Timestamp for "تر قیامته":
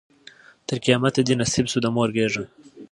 0.67-1.21